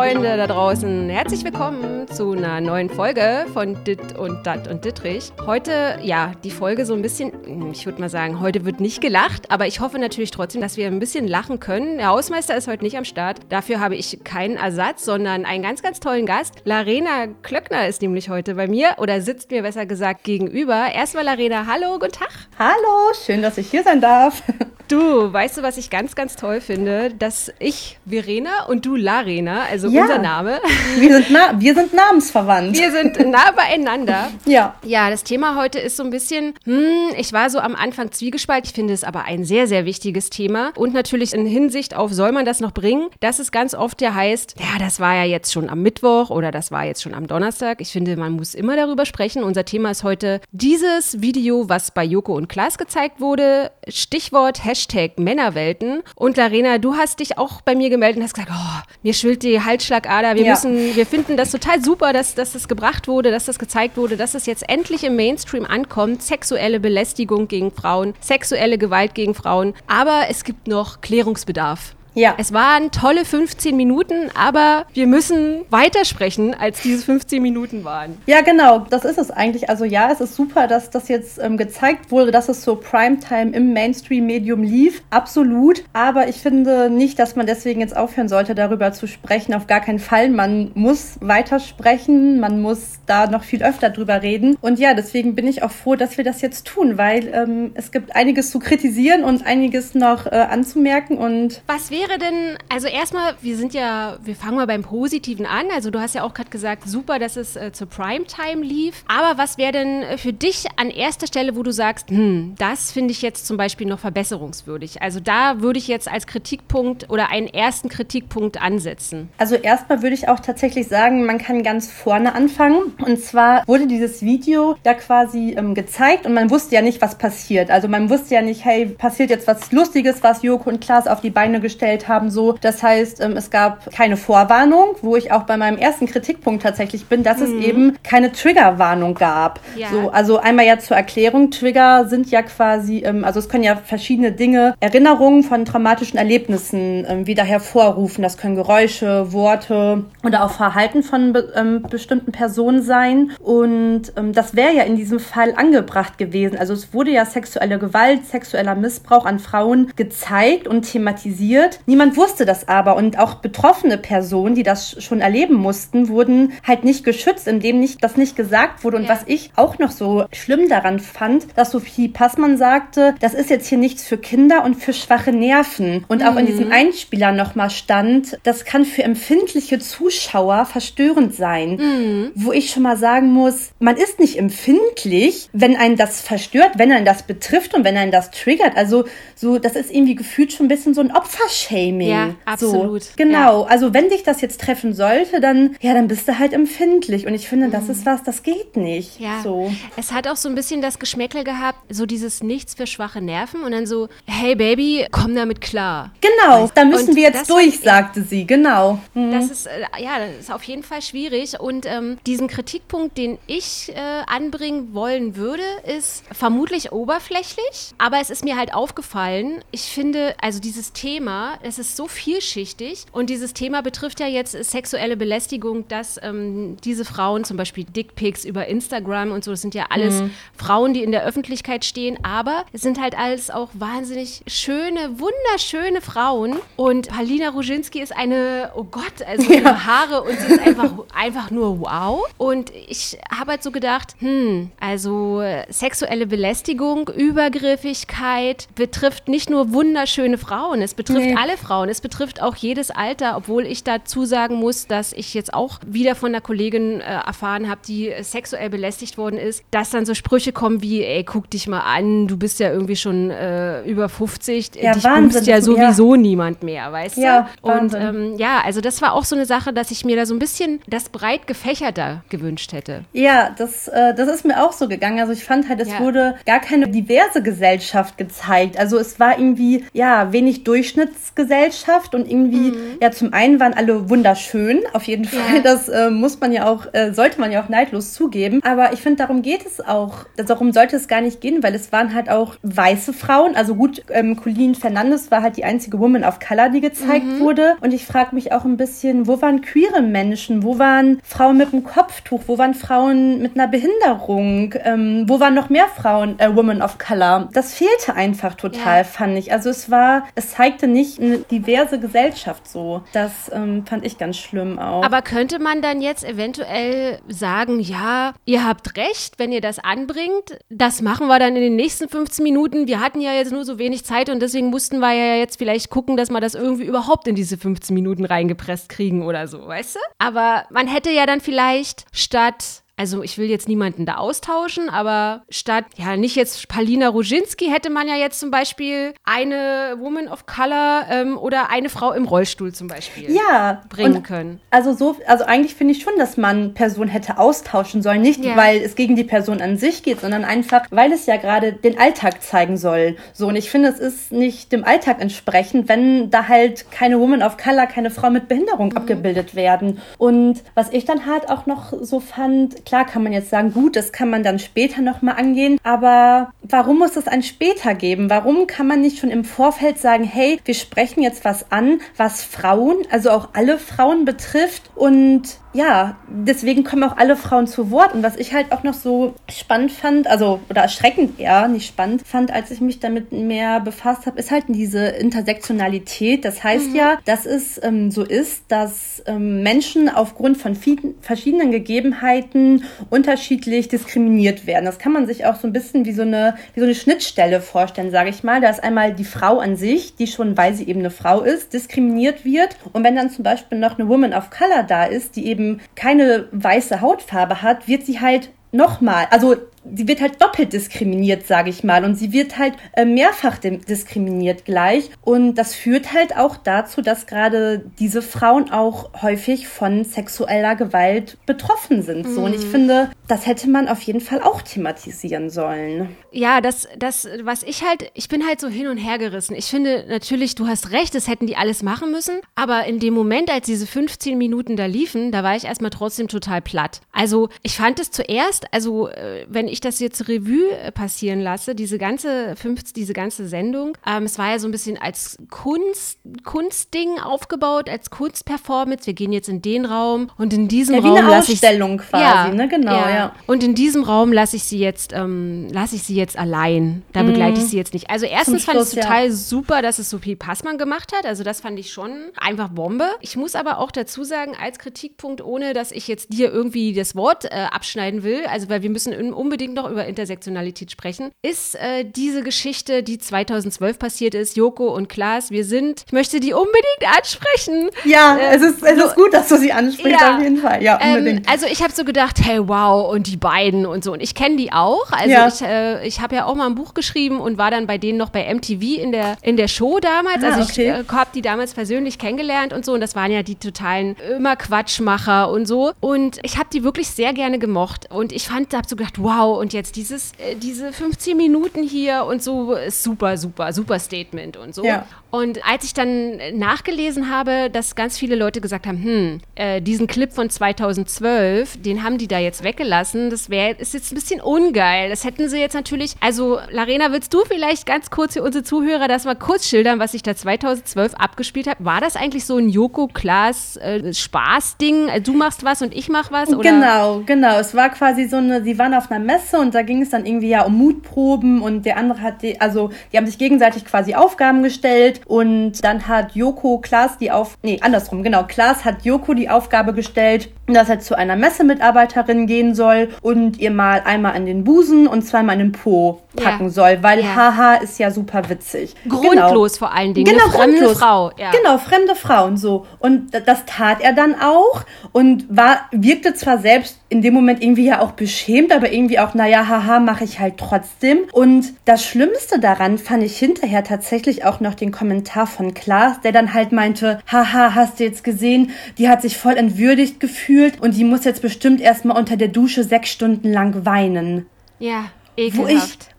[0.00, 5.30] Freunde da draußen, herzlich willkommen zu einer neuen Folge von Dit und Dat und Dittrich.
[5.44, 9.50] Heute, ja, die Folge so ein bisschen, ich würde mal sagen, heute wird nicht gelacht,
[9.50, 11.98] aber ich hoffe natürlich trotzdem, dass wir ein bisschen lachen können.
[11.98, 13.40] Der Hausmeister ist heute nicht am Start.
[13.50, 16.62] Dafür habe ich keinen Ersatz, sondern einen ganz, ganz tollen Gast.
[16.64, 20.86] Larena Klöckner ist nämlich heute bei mir oder sitzt mir besser gesagt gegenüber.
[20.94, 22.30] Erstmal Larena, hallo, guten Tag.
[22.58, 24.42] Hallo, schön, dass ich hier sein darf.
[24.88, 27.14] Du, weißt du, was ich ganz, ganz toll finde?
[27.16, 30.60] Dass ich Verena und du Larena, also ja, unser Name.
[30.98, 32.76] Wir sind, wir sind namensverwandt.
[32.76, 34.30] Wir sind nah beieinander.
[34.46, 34.74] ja.
[34.84, 38.68] Ja, das Thema heute ist so ein bisschen, hm, ich war so am Anfang zwiegespalten.
[38.68, 40.72] Ich finde es aber ein sehr, sehr wichtiges Thema.
[40.76, 43.08] Und natürlich in Hinsicht auf, soll man das noch bringen?
[43.20, 46.50] Dass es ganz oft ja heißt, ja, das war ja jetzt schon am Mittwoch oder
[46.50, 47.80] das war jetzt schon am Donnerstag.
[47.80, 49.42] Ich finde, man muss immer darüber sprechen.
[49.42, 53.70] Unser Thema ist heute dieses Video, was bei Joko und Klaas gezeigt wurde.
[53.88, 56.02] Stichwort Hashtag Hashtag Männerwelten.
[56.14, 59.42] Und Larena, du hast dich auch bei mir gemeldet und hast gesagt, oh, mir schwillt
[59.42, 60.34] die Halsschlagader.
[60.34, 60.50] Wir ja.
[60.52, 64.16] müssen, wir finden das total super, dass, dass das gebracht wurde, dass das gezeigt wurde,
[64.16, 66.22] dass es jetzt endlich im Mainstream ankommt.
[66.22, 69.74] Sexuelle Belästigung gegen Frauen, sexuelle Gewalt gegen Frauen.
[69.86, 71.94] Aber es gibt noch Klärungsbedarf.
[72.14, 72.34] Ja.
[72.38, 78.18] Es waren tolle 15 Minuten, aber wir müssen weitersprechen, als diese 15 Minuten waren.
[78.26, 79.68] Ja, genau, das ist es eigentlich.
[79.68, 83.52] Also ja, es ist super, dass das jetzt ähm, gezeigt wurde, dass es so Primetime
[83.52, 85.02] im Mainstream-Medium lief.
[85.10, 85.84] Absolut.
[85.92, 89.54] Aber ich finde nicht, dass man deswegen jetzt aufhören sollte, darüber zu sprechen.
[89.54, 90.30] Auf gar keinen Fall.
[90.30, 94.56] Man muss weitersprechen, man muss da noch viel öfter drüber reden.
[94.60, 97.92] Und ja, deswegen bin ich auch froh, dass wir das jetzt tun, weil ähm, es
[97.92, 101.18] gibt einiges zu kritisieren und einiges noch äh, anzumerken.
[101.18, 105.66] Und was wäre denn, also erstmal, wir sind ja, wir fangen mal beim Positiven an.
[105.74, 109.04] Also du hast ja auch gerade gesagt, super, dass es äh, zur Primetime lief.
[109.06, 112.92] Aber was wäre denn äh, für dich an erster Stelle, wo du sagst, hm, das
[112.92, 115.02] finde ich jetzt zum Beispiel noch verbesserungswürdig?
[115.02, 119.28] Also da würde ich jetzt als Kritikpunkt oder einen ersten Kritikpunkt ansetzen.
[119.36, 122.94] Also erstmal würde ich auch tatsächlich sagen, man kann ganz vorne anfangen.
[123.04, 127.18] Und zwar wurde dieses Video da quasi ähm, gezeigt und man wusste ja nicht, was
[127.18, 127.70] passiert.
[127.70, 131.20] Also man wusste ja nicht, hey, passiert jetzt was Lustiges, was Joko und Klaas auf
[131.20, 132.30] die Beine gestellt gestellt haben.
[132.30, 136.62] So, das heißt, ähm, es gab keine Vorwarnung, wo ich auch bei meinem ersten Kritikpunkt
[136.62, 137.44] tatsächlich bin, dass mhm.
[137.44, 139.60] es eben keine Triggerwarnung gab.
[139.76, 139.88] Ja.
[139.90, 143.76] So, also einmal ja zur Erklärung: Trigger sind ja quasi, ähm, also es können ja
[143.76, 148.22] verschiedene Dinge, Erinnerungen von traumatischen Erlebnissen ähm, wieder hervorrufen.
[148.22, 153.32] Das können Geräusche, Worte oder auch Verhalten von ähm, bestimmten Personen sein.
[153.40, 156.58] Und ähm, das wäre ja in diesem Fall angebracht gewesen.
[156.58, 161.79] Also es wurde ja sexuelle Gewalt, sexueller Missbrauch an Frauen gezeigt und thematisiert.
[161.86, 166.84] Niemand wusste das aber und auch betroffene Personen, die das schon erleben mussten, wurden halt
[166.84, 168.98] nicht geschützt, indem nicht, das nicht gesagt wurde.
[168.98, 169.10] Und ja.
[169.10, 173.68] was ich auch noch so schlimm daran fand, dass Sophie Passmann sagte, das ist jetzt
[173.68, 176.04] hier nichts für Kinder und für schwache Nerven.
[176.08, 176.72] Und auch in diesem mhm.
[176.72, 181.76] Einspieler nochmal stand, das kann für empfindliche Zuschauer verstörend sein.
[181.76, 182.30] Mhm.
[182.34, 186.92] Wo ich schon mal sagen muss, man ist nicht empfindlich, wenn einen das verstört, wenn
[186.92, 188.76] einen das betrifft und wenn einen das triggert.
[188.76, 189.04] Also
[189.34, 192.08] so, das ist irgendwie gefühlt schon ein bisschen so ein Opferschutz Shaming.
[192.08, 193.02] Ja, absolut.
[193.04, 193.62] So, genau.
[193.62, 193.68] Ja.
[193.68, 197.26] Also wenn dich das jetzt treffen sollte, dann, ja, dann bist du halt empfindlich.
[197.26, 197.72] Und ich finde, mhm.
[197.72, 199.20] das ist was, das geht nicht.
[199.20, 199.40] Ja.
[199.42, 199.72] So.
[199.96, 203.62] Es hat auch so ein bisschen das Geschmäckel gehabt, so dieses Nichts für schwache Nerven
[203.62, 206.10] und dann so, hey Baby, komm damit klar.
[206.20, 206.76] Genau, weißt?
[206.76, 208.98] da müssen und wir jetzt durch, hat, sagte sie, genau.
[209.14, 209.32] Mhm.
[209.32, 211.58] Das ist, äh, ja, das ist auf jeden Fall schwierig.
[211.60, 218.30] Und ähm, diesen Kritikpunkt, den ich äh, anbringen wollen würde, ist vermutlich oberflächlich, aber es
[218.30, 223.54] ist mir halt aufgefallen, ich finde, also dieses Thema, es ist so vielschichtig und dieses
[223.54, 229.32] Thema betrifft ja jetzt sexuelle Belästigung, dass ähm, diese Frauen, zum Beispiel Dickpics über Instagram
[229.32, 230.30] und so, das sind ja alles mhm.
[230.56, 236.00] Frauen, die in der Öffentlichkeit stehen, aber es sind halt alles auch wahnsinnig schöne, wunderschöne
[236.00, 239.84] Frauen und Palina Ruzinski ist eine, oh Gott, also ihre ja.
[239.84, 244.70] Haare und sie ist einfach, einfach nur wow und ich habe halt so gedacht, hm,
[244.80, 251.36] also sexuelle Belästigung, Übergriffigkeit betrifft nicht nur wunderschöne Frauen, es betrifft nee.
[251.36, 251.88] alle Frauen.
[251.88, 256.14] Es betrifft auch jedes Alter, obwohl ich dazu sagen muss, dass ich jetzt auch wieder
[256.14, 260.14] von einer Kollegin äh, erfahren habe, die äh, sexuell belästigt worden ist, dass dann so
[260.14, 264.08] Sprüche kommen wie, ey, guck dich mal an, du bist ja irgendwie schon äh, über
[264.08, 266.20] 50, ja, dich Wahnsinn, ja sowieso ja.
[266.20, 267.70] niemand mehr, weißt ja, du?
[267.70, 270.34] Und ähm, ja, also das war auch so eine Sache, dass ich mir da so
[270.34, 273.04] ein bisschen das breit gefächerter gewünscht hätte.
[273.12, 275.20] Ja, das, äh, das ist mir auch so gegangen.
[275.20, 276.00] Also ich fand halt, es ja.
[276.00, 278.78] wurde gar keine diverse Gesellschaft gezeigt.
[278.78, 282.98] Also es war irgendwie, ja, wenig Durchschnittsgesellschaft Wissensgesellschaft und irgendwie, mhm.
[283.00, 285.56] ja, zum einen waren alle wunderschön, auf jeden Fall.
[285.56, 285.60] Ja.
[285.62, 288.60] Das äh, muss man ja auch, äh, sollte man ja auch neidlos zugeben.
[288.62, 290.24] Aber ich finde, darum geht es auch.
[290.36, 293.54] Darum sollte es gar nicht gehen, weil es waren halt auch weiße Frauen.
[293.54, 297.40] Also gut, ähm, Colleen Fernandes war halt die einzige Woman of Color, die gezeigt mhm.
[297.40, 297.74] wurde.
[297.80, 300.62] Und ich frage mich auch ein bisschen, wo waren queere Menschen?
[300.62, 302.42] Wo waren Frauen mit einem Kopftuch?
[302.46, 304.74] Wo waren Frauen mit einer Behinderung?
[304.84, 307.48] Ähm, wo waren noch mehr Frauen, äh, Women of Color?
[307.52, 309.04] Das fehlte einfach total, ja.
[309.04, 309.52] fand ich.
[309.52, 313.02] Also es war, es zeigte nicht diverse Gesellschaft so.
[313.12, 315.02] Das ähm, fand ich ganz schlimm auch.
[315.04, 320.58] Aber könnte man dann jetzt eventuell sagen, ja, ihr habt recht, wenn ihr das anbringt,
[320.68, 322.86] das machen wir dann in den nächsten 15 Minuten.
[322.86, 325.90] Wir hatten ja jetzt nur so wenig Zeit und deswegen mussten wir ja jetzt vielleicht
[325.90, 329.96] gucken, dass wir das irgendwie überhaupt in diese 15 Minuten reingepresst kriegen oder so, weißt
[329.96, 330.00] du?
[330.18, 335.42] Aber man hätte ja dann vielleicht statt also ich will jetzt niemanden da austauschen, aber
[335.48, 340.44] statt, ja, nicht jetzt Palina Roginski, hätte man ja jetzt zum Beispiel eine Woman of
[340.44, 344.60] Color ähm, oder eine Frau im Rollstuhl zum Beispiel ja, bringen können.
[344.68, 348.20] Also so, also eigentlich finde ich schon, dass man Personen hätte austauschen sollen.
[348.20, 348.54] Nicht, ja.
[348.54, 351.98] weil es gegen die Person an sich geht, sondern einfach, weil es ja gerade den
[351.98, 353.16] Alltag zeigen soll.
[353.32, 357.42] So, und ich finde, es ist nicht dem Alltag entsprechend, wenn da halt keine Woman
[357.42, 358.98] of Color, keine Frau mit Behinderung mhm.
[358.98, 360.02] abgebildet werden.
[360.18, 363.94] Und was ich dann halt auch noch so fand, Klar kann man jetzt sagen, gut,
[363.94, 368.28] das kann man dann später nochmal angehen, aber warum muss es ein später geben?
[368.30, 372.42] Warum kann man nicht schon im Vorfeld sagen, hey, wir sprechen jetzt was an, was
[372.42, 378.14] Frauen, also auch alle Frauen betrifft und ja, deswegen kommen auch alle Frauen zu Wort.
[378.14, 382.22] Und was ich halt auch noch so spannend fand, also oder erschreckend eher, nicht spannend
[382.26, 386.44] fand, als ich mich damit mehr befasst habe, ist halt diese Intersektionalität.
[386.44, 386.96] Das heißt mhm.
[386.96, 393.86] ja, dass es ähm, so ist, dass ähm, Menschen aufgrund von vielen, verschiedenen Gegebenheiten unterschiedlich
[393.86, 394.86] diskriminiert werden.
[394.86, 397.60] Das kann man sich auch so ein bisschen wie so eine, wie so eine Schnittstelle
[397.60, 398.60] vorstellen, sage ich mal.
[398.60, 401.72] Da ist einmal die Frau an sich, die schon, weil sie eben eine Frau ist,
[401.74, 402.76] diskriminiert wird.
[402.92, 405.80] Und wenn dann zum Beispiel noch eine Woman of Color da ist, die eben eben
[405.94, 411.70] keine weiße Hautfarbe hat, wird sie halt nochmal, also sie wird halt doppelt diskriminiert, sage
[411.70, 412.04] ich mal.
[412.04, 415.10] Und sie wird halt äh, mehrfach diskriminiert gleich.
[415.22, 421.38] Und das führt halt auch dazu, dass gerade diese Frauen auch häufig von sexueller Gewalt
[421.46, 422.26] betroffen sind.
[422.26, 422.34] Mhm.
[422.34, 422.42] So.
[422.42, 422.70] Und ich mhm.
[422.70, 426.16] finde, das hätte man auf jeden Fall auch thematisieren sollen.
[426.32, 429.54] Ja, das, das, was ich halt, ich bin halt so hin und her gerissen.
[429.54, 432.40] Ich finde natürlich, du hast recht, das hätten die alles machen müssen.
[432.54, 436.28] Aber in dem Moment, als diese 15 Minuten da liefen, da war ich erstmal trotzdem
[436.28, 437.00] total platt.
[437.12, 441.74] Also ich fand es zuerst, also äh, wenn ich das jetzt Revue äh, passieren lasse,
[441.74, 446.18] diese ganze 50, diese ganze Sendung, ähm, es war ja so ein bisschen als Kunst,
[446.44, 449.06] Kunstding aufgebaut, als Kunstperformance.
[449.06, 452.22] Wir gehen jetzt in den Raum und in diesem ja, Raum lasse ich Ausstellung quasi,
[452.22, 452.68] ja, ne?
[452.68, 453.10] Genau, ja.
[453.10, 453.34] ja.
[453.46, 457.02] Und in diesem Raum lasse ich sie jetzt, ähm, lasse ich sie jetzt allein.
[457.12, 457.28] Da mhm.
[457.28, 458.10] begleite ich sie jetzt nicht.
[458.10, 461.26] Also erstens fand ich es total super, dass es Sophie Passmann gemacht hat.
[461.26, 463.08] Also das fand ich schon einfach Bombe.
[463.20, 467.14] Ich muss aber auch dazu sagen, als Kritikpunkt, ohne dass ich jetzt dir irgendwie das
[467.14, 471.74] Wort äh, abschneiden will, also weil wir müssen unbedingt unbedingt noch über Intersektionalität sprechen, ist
[471.74, 475.50] äh, diese Geschichte, die 2012 passiert ist, Joko und Klaas.
[475.50, 477.90] Wir sind, ich möchte die unbedingt ansprechen.
[478.04, 480.56] Ja, äh, es, ist, es so, ist gut, dass du sie ansprichst, ja, auf jeden
[480.56, 480.82] Fall.
[480.82, 481.40] Ja, ähm, unbedingt.
[481.40, 484.12] Ähm, also ich habe so gedacht, hey, wow, und die beiden und so.
[484.14, 485.12] Und ich kenne die auch.
[485.12, 485.48] Also ja.
[485.48, 488.16] ich, äh, ich habe ja auch mal ein Buch geschrieben und war dann bei denen
[488.16, 490.42] noch bei MTV in der, in der Show damals.
[490.42, 491.02] Ah, also ich okay.
[491.02, 492.94] äh, habe die damals persönlich kennengelernt und so.
[492.94, 495.92] Und das waren ja die totalen immer Quatschmacher und so.
[496.00, 498.08] Und ich habe die wirklich sehr gerne gemocht.
[498.10, 502.24] Und ich fand, habe so gedacht, wow, und jetzt dieses, äh, diese 15 Minuten hier
[502.24, 504.84] und so ist super, super, super Statement und so.
[504.84, 505.06] Ja.
[505.30, 510.06] Und als ich dann nachgelesen habe, dass ganz viele Leute gesagt haben, hm, äh, diesen
[510.06, 514.40] Clip von 2012, den haben die da jetzt weggelassen, das wäre ist jetzt ein bisschen
[514.40, 515.08] ungeil.
[515.08, 519.06] Das hätten sie jetzt natürlich, also Larena, willst du vielleicht ganz kurz für unsere Zuhörer
[519.06, 521.84] das mal kurz schildern, was ich da 2012 abgespielt habe?
[521.84, 525.10] War das eigentlich so ein Joko Klaas äh, Spaßding?
[525.10, 526.48] Also du machst was und ich mach was?
[526.52, 526.70] Oder?
[526.70, 527.58] Genau, genau.
[527.58, 530.26] Es war quasi so eine, sie waren auf einer Messe und da ging es dann
[530.26, 534.14] irgendwie ja um Mutproben und der andere hat, die, also die haben sich gegenseitig quasi
[534.14, 539.34] Aufgaben gestellt und dann hat Joko Klaas die auf, nee, andersrum, genau, Klaas hat Joko
[539.34, 544.46] die Aufgabe gestellt, dass er zu einer Messemitarbeiterin gehen soll und ihr mal einmal an
[544.46, 546.70] den Busen und zweimal an den Po packen ja.
[546.70, 547.34] soll, weil ja.
[547.34, 548.94] haha ist ja super witzig.
[549.08, 549.88] Grundlos genau.
[549.88, 550.26] vor allen Dingen.
[550.26, 550.98] Genau, eine fremde grundlos.
[550.98, 551.32] Frau.
[551.36, 551.50] Ja.
[551.50, 552.86] Genau, fremde Frau und so.
[552.98, 557.84] Und das tat er dann auch und war, wirkte zwar selbst in dem Moment irgendwie
[557.84, 561.18] ja auch beschämt, aber irgendwie auch, naja, haha, mache ich halt trotzdem.
[561.32, 566.30] Und das Schlimmste daran fand ich hinterher tatsächlich auch noch den Kommentar von Klaas, der
[566.30, 570.96] dann halt meinte, haha, hast du jetzt gesehen, die hat sich voll entwürdigt gefühlt und
[570.96, 574.46] die muss jetzt bestimmt erstmal unter der Dusche sechs Stunden lang weinen.
[574.78, 575.58] Ja, ekelhaft.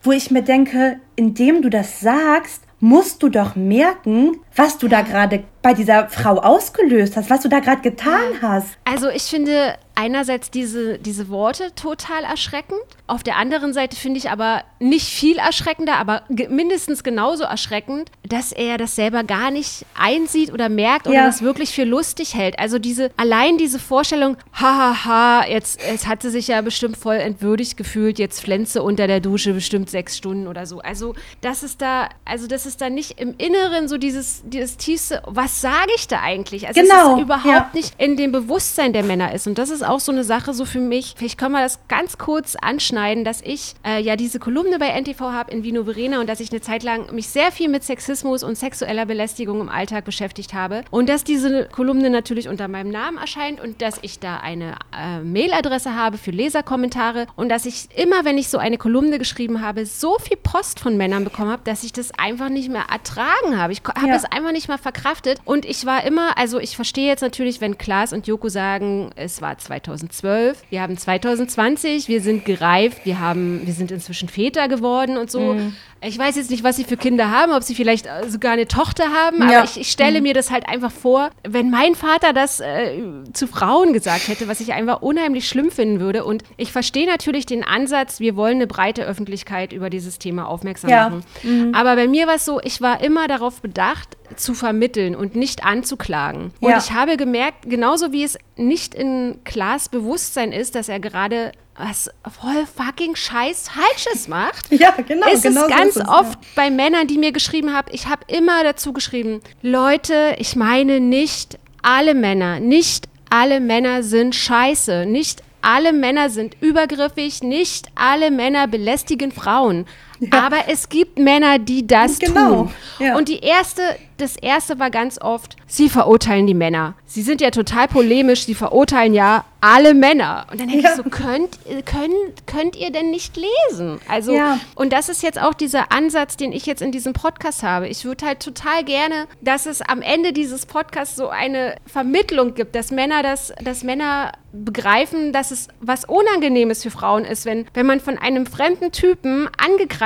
[0.03, 4.77] Wo ich, wo ich mir denke, indem du das sagst, musst du doch merken, was
[4.77, 8.67] du da gerade bei dieser Frau ausgelöst hast, was du da gerade getan hast.
[8.83, 12.79] Also ich finde einerseits diese, diese Worte total erschreckend.
[13.05, 18.51] Auf der anderen Seite finde ich aber nicht viel erschreckender, aber mindestens genauso erschreckend, dass
[18.51, 21.25] er das selber gar nicht einsieht oder merkt oder ja.
[21.27, 22.57] das wirklich für lustig hält.
[22.57, 27.77] Also diese, allein diese Vorstellung, hahaha, jetzt, jetzt hat sie sich ja bestimmt voll entwürdigt
[27.77, 30.79] gefühlt, jetzt flänze unter der Dusche bestimmt sechs Stunden oder so.
[30.79, 35.21] Also das ist da, also das ist da nicht im Inneren so dieses, dieses tiefste,
[35.27, 36.67] was sage ich da eigentlich?
[36.67, 37.13] Also genau.
[37.13, 37.69] es ist überhaupt ja.
[37.73, 39.45] nicht in dem Bewusstsein der Männer ist.
[39.45, 41.15] Und das ist auch so eine Sache so für mich.
[41.17, 45.19] Vielleicht können wir das ganz kurz anschneiden, dass ich äh, ja diese Kolumne bei NTV
[45.19, 48.43] habe in Vino Verena und dass ich eine Zeit lang mich sehr viel mit Sexismus
[48.43, 50.83] und sexueller Belästigung im Alltag beschäftigt habe.
[50.91, 55.19] Und dass diese Kolumne natürlich unter meinem Namen erscheint und dass ich da eine äh,
[55.19, 59.85] Mailadresse habe für Leserkommentare und dass ich immer, wenn ich so eine Kolumne geschrieben habe,
[59.85, 63.73] so viel Post von Männern bekommen habe, dass ich das einfach nicht mehr ertragen habe.
[63.73, 64.15] Ich habe ja.
[64.15, 65.39] es einfach nicht mal verkraftet.
[65.45, 69.41] Und ich war immer, also ich verstehe jetzt natürlich, wenn Klaas und Joko sagen, es
[69.41, 75.17] war 2012, wir haben 2020, wir sind gereift, wir haben, wir sind inzwischen Väter geworden
[75.17, 75.53] und so.
[75.53, 75.75] Mhm.
[76.03, 78.67] Ich weiß jetzt nicht, was sie für Kinder haben, ob sie vielleicht äh, sogar eine
[78.67, 79.59] Tochter haben, ja.
[79.59, 80.23] aber ich, ich stelle mhm.
[80.23, 83.01] mir das halt einfach vor, wenn mein Vater das äh,
[83.33, 86.25] zu Frauen gesagt hätte, was ich einfach unheimlich schlimm finden würde.
[86.25, 90.89] Und ich verstehe natürlich den Ansatz, wir wollen eine breite Öffentlichkeit über dieses Thema aufmerksam
[90.89, 91.09] ja.
[91.09, 91.23] machen.
[91.43, 91.75] Mhm.
[91.75, 95.63] Aber bei mir war es so, ich war immer darauf bedacht, zu vermitteln und nicht
[95.63, 96.51] anzuklagen.
[96.59, 96.77] Und ja.
[96.77, 102.09] ich habe gemerkt, genauso wie es nicht in Klaas Bewusstsein ist, dass er gerade was
[102.29, 106.49] voll fucking scheiß Falsches macht, ja, genau, ist genau es ganz so es, oft ja.
[106.55, 111.57] bei Männern, die mir geschrieben haben, ich habe immer dazu geschrieben, Leute, ich meine nicht
[111.81, 118.67] alle Männer, nicht alle Männer sind scheiße, nicht alle Männer sind übergriffig, nicht alle Männer
[118.67, 119.85] belästigen Frauen.
[120.21, 120.45] Ja.
[120.45, 122.65] Aber es gibt Männer, die das genau.
[122.65, 122.73] tun.
[122.99, 123.17] Ja.
[123.17, 123.81] Und die erste,
[124.17, 126.93] das erste war ganz oft, sie verurteilen die Männer.
[127.07, 130.45] Sie sind ja total polemisch, sie verurteilen ja alle Männer.
[130.51, 130.91] Und dann denke ja.
[130.91, 133.99] ich so, könnt, könnt, könnt ihr denn nicht lesen?
[134.07, 134.59] Also, ja.
[134.75, 137.87] und das ist jetzt auch dieser Ansatz, den ich jetzt in diesem Podcast habe.
[137.87, 142.75] Ich würde halt total gerne, dass es am Ende dieses Podcasts so eine Vermittlung gibt,
[142.75, 147.85] dass Männer das, dass Männer begreifen, dass es was Unangenehmes für Frauen ist, wenn, wenn
[147.85, 149.47] man von einem fremden Typen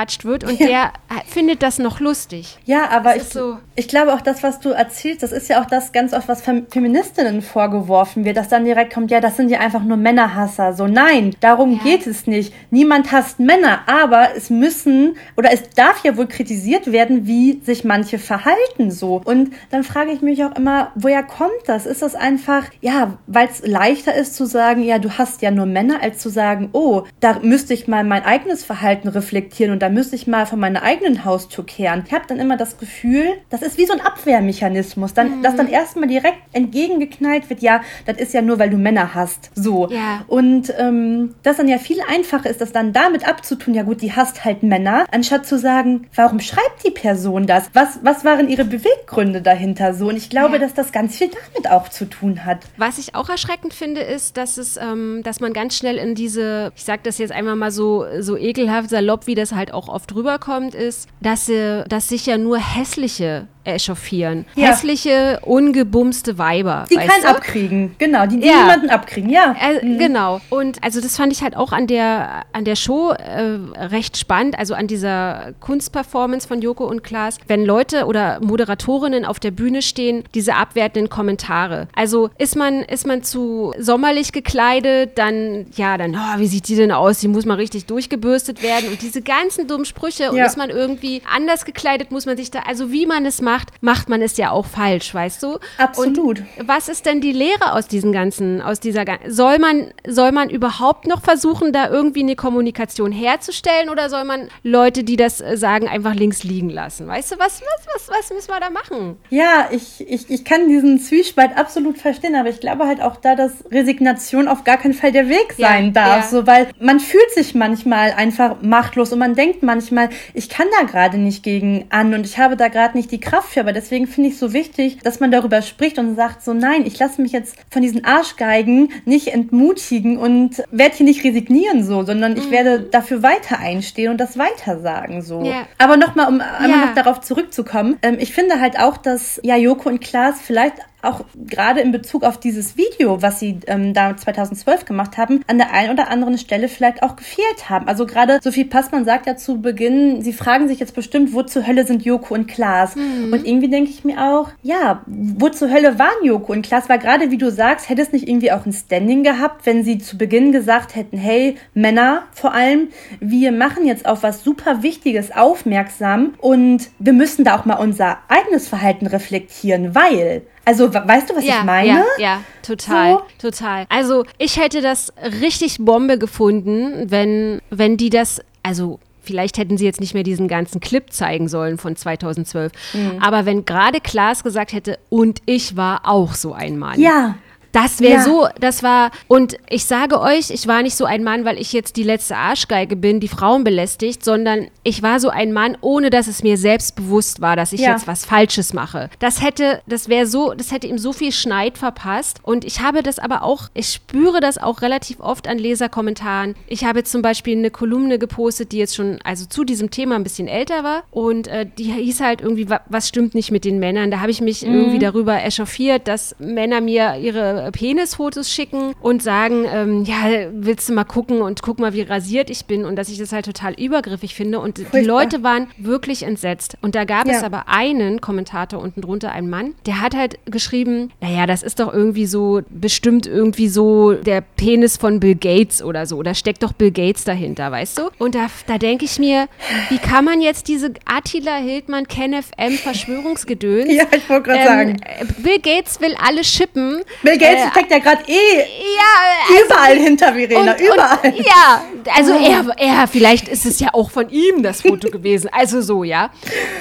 [0.06, 0.66] angekratscht wird und ja.
[0.66, 0.92] der
[1.26, 2.58] findet das noch lustig.
[2.64, 5.66] Ja, aber ich, so ich glaube auch das, was du erzählst, das ist ja auch
[5.66, 9.60] das ganz oft, was Feministinnen vorgeworfen wird, dass dann direkt kommt, ja, das sind ja
[9.60, 10.72] einfach nur Männerhasser.
[10.72, 11.82] So, nein, darum ja.
[11.82, 12.54] geht es nicht.
[12.70, 17.84] Niemand hasst Männer, aber es müssen oder es darf ja wohl kritisiert werden, wie sich
[17.84, 19.20] manche verhalten so.
[19.22, 21.84] Und dann frage ich mich auch immer, woher kommt das?
[21.84, 25.66] Ist das einfach, ja, weil es leichter ist, zu sagen, ja, du hast ja nur
[25.66, 29.90] Männer, als zu sagen, oh, da müsste ich mal mein eigenes Verhalten reflektieren und da
[29.96, 32.04] müsste ich mal von meiner eigenen Haustür kehren.
[32.06, 35.42] Ich habe dann immer das Gefühl, das ist wie so ein Abwehrmechanismus, dann, mhm.
[35.42, 39.50] dass dann erstmal direkt entgegengeknallt wird, ja, das ist ja nur, weil du Männer hast.
[39.54, 39.88] So.
[39.88, 40.24] Ja.
[40.26, 44.12] Und ähm, das dann ja viel einfacher ist, das dann damit abzutun, ja gut, die
[44.12, 47.70] hasst halt Männer, anstatt zu sagen, warum schreibt die Person das?
[47.72, 50.08] Was, was waren ihre Beweggründe dahinter so?
[50.08, 50.58] Und ich glaube, ja.
[50.58, 52.58] dass das ganz viel damit auch zu tun hat.
[52.76, 56.14] Was ich auch erschreckend finde, ist, ist, dass es, ähm, dass man ganz schnell in
[56.14, 59.88] diese, ich sage das jetzt einmal mal so, so ekelhaft salopp, wie das halt auch
[59.88, 61.46] oft rüberkommt, ist, dass,
[61.88, 64.46] dass sich ja nur hässliche echauffieren.
[64.54, 64.68] Ja.
[64.68, 66.84] Hässliche, ungebumste Weiber.
[66.90, 67.28] Die keinen du?
[67.28, 68.62] abkriegen, genau, die, die ja.
[68.62, 69.54] niemanden abkriegen, ja.
[69.60, 69.98] Äh, mhm.
[69.98, 70.40] Genau.
[70.50, 74.58] Und also das fand ich halt auch an der, an der Show äh, recht spannend,
[74.58, 79.82] also an dieser Kunstperformance von Joko und Klaas, wenn Leute oder Moderatorinnen auf der Bühne
[79.82, 81.88] stehen, diese abwertenden Kommentare.
[81.94, 86.76] Also ist man, ist man zu sommerlich gekleidet, dann, ja, dann, oh, wie sieht die
[86.76, 87.20] denn aus?
[87.20, 90.30] Die muss mal richtig durchgebürstet werden und diese ganzen dummen Sprüche.
[90.30, 93.55] Und ist man irgendwie anders gekleidet, muss man sich da, also wie man es macht,
[93.56, 95.58] macht, macht man es ja auch falsch, weißt du?
[95.78, 96.40] Absolut.
[96.40, 100.50] Und was ist denn die Lehre aus diesen ganzen, aus dieser soll man, soll man
[100.50, 105.56] überhaupt noch versuchen, da irgendwie eine Kommunikation herzustellen oder soll man Leute, die das äh,
[105.56, 107.06] sagen, einfach links liegen lassen?
[107.06, 109.16] Weißt du, was, was, was, was müssen wir da machen?
[109.30, 113.34] Ja, ich, ich, ich kann diesen Zwiespalt absolut verstehen, aber ich glaube halt auch da,
[113.34, 116.24] dass Resignation auf gar keinen Fall der Weg sein ja, darf.
[116.24, 116.28] Ja.
[116.28, 120.86] So, weil man fühlt sich manchmal einfach machtlos und man denkt manchmal, ich kann da
[120.86, 124.06] gerade nicht gegen an und ich habe da gerade nicht die Kraft für, aber deswegen
[124.06, 127.20] finde ich es so wichtig, dass man darüber spricht und sagt so, nein, ich lasse
[127.22, 132.46] mich jetzt von diesen Arschgeigen nicht entmutigen und werde hier nicht resignieren so, sondern ich
[132.46, 132.52] mhm.
[132.52, 135.42] werde dafür weiter einstehen und das weiter sagen so.
[135.42, 135.66] Yeah.
[135.78, 136.86] Aber nochmal, um einmal ja.
[136.86, 141.24] noch darauf zurückzukommen, ähm, ich finde halt auch, dass ja Joko und Klaas vielleicht auch
[141.34, 145.72] gerade in Bezug auf dieses Video, was sie ähm, da 2012 gemacht haben, an der
[145.72, 147.86] einen oder anderen Stelle vielleicht auch gefehlt haben.
[147.88, 151.66] Also gerade Sophie Passmann sagt ja zu Beginn, sie fragen sich jetzt bestimmt, wo zur
[151.66, 152.96] Hölle sind Joko und Klaas?
[152.96, 153.32] Mhm.
[153.32, 156.88] Und irgendwie denke ich mir auch, ja, wo zur Hölle waren Joko und Klaas?
[156.88, 159.98] Weil gerade wie du sagst, hätte es nicht irgendwie auch ein Standing gehabt, wenn sie
[159.98, 162.88] zu Beginn gesagt hätten, hey, Männer vor allem,
[163.20, 168.18] wir machen jetzt auf was super Wichtiges aufmerksam und wir müssen da auch mal unser
[168.28, 171.88] eigenes Verhalten reflektieren, weil also, weißt du, was ja, ich meine?
[171.88, 173.50] Ja, ja, total, so.
[173.50, 173.86] total.
[173.88, 179.84] Also, ich hätte das richtig Bombe gefunden, wenn, wenn die das, also vielleicht hätten sie
[179.84, 182.72] jetzt nicht mehr diesen ganzen Clip zeigen sollen von 2012.
[182.94, 183.22] Mhm.
[183.22, 187.00] Aber wenn gerade Klaas gesagt hätte, und ich war auch so ein Mann.
[187.00, 187.36] Ja.
[187.76, 188.22] Das wäre ja.
[188.22, 191.74] so, das war, und ich sage euch, ich war nicht so ein Mann, weil ich
[191.74, 196.08] jetzt die letzte Arschgeige bin, die Frauen belästigt, sondern ich war so ein Mann, ohne
[196.08, 197.90] dass es mir selbst bewusst war, dass ich ja.
[197.90, 199.10] jetzt was Falsches mache.
[199.18, 202.38] Das hätte, das wäre so, das hätte ihm so viel Schneid verpasst.
[202.42, 206.54] Und ich habe das aber auch, ich spüre das auch relativ oft an Leserkommentaren.
[206.68, 210.24] Ich habe zum Beispiel eine Kolumne gepostet, die jetzt schon, also zu diesem Thema ein
[210.24, 211.02] bisschen älter war.
[211.10, 214.10] Und äh, die hieß halt irgendwie, was stimmt nicht mit den Männern?
[214.10, 214.74] Da habe ich mich mhm.
[214.74, 220.92] irgendwie darüber echauffiert, dass Männer mir ihre Penisfotos schicken und sagen, ähm, ja, willst du
[220.92, 223.74] mal gucken und guck mal, wie rasiert ich bin und dass ich das halt total
[223.74, 224.60] übergriffig finde.
[224.60, 225.00] Und Furchtbar.
[225.00, 226.76] die Leute waren wirklich entsetzt.
[226.82, 227.34] Und da gab ja.
[227.34, 231.80] es aber einen Kommentator unten drunter, einen Mann, der hat halt geschrieben, naja, das ist
[231.80, 236.22] doch irgendwie so, bestimmt irgendwie so der Penis von Bill Gates oder so.
[236.22, 238.10] Da steckt doch Bill Gates dahinter, weißt du?
[238.18, 239.48] Und da, da denke ich mir,
[239.88, 244.96] wie kann man jetzt diese Attila Hildmann KenFM Verschwörungsgedöns Ja, ich wollte gerade ähm, sagen.
[245.42, 247.02] Bill Gates will alle schippen.
[247.22, 251.18] Bill Gates äh, steckt ja gerade eh ja, also, überall hinter Verena, und, überall.
[251.22, 251.84] Und, ja,
[252.14, 252.38] also oh.
[252.38, 256.30] er, er, vielleicht ist es ja auch von ihm das Foto gewesen, also so, ja.